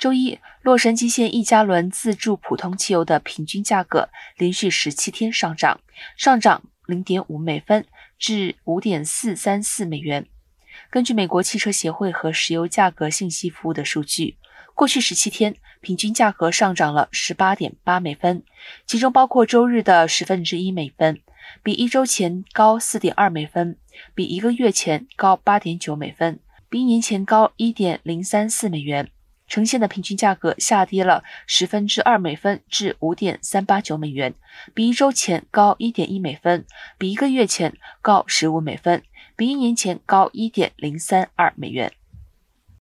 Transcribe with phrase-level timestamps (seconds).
[0.00, 5.78] 周一，洛杉矶县一加仑自助普通汽油的平均价格连续十七天上涨，
[6.16, 7.84] 上涨零点五美分
[8.18, 10.26] 至五点四三四美元。
[10.88, 14.38] 根据美国汽车协会和石油价格信息服务的数据，
[14.74, 18.42] 过去十七天平均价格上涨了十八点八美分，
[18.86, 21.20] 其中包括周日的十分之一美分，
[21.62, 23.76] 比一周前高四点二美分，
[24.14, 26.40] 比一个月前高八点九美分，
[26.70, 29.10] 比年前高一点零三四美元。
[29.50, 34.32] 呈现的平均价格下跌了十分之二美分至五点三八九美元，
[34.72, 36.64] 比一周前高一点一美分，
[36.96, 39.02] 比一个月前高十五美分，
[39.36, 41.92] 比一年前高一点零三二美元。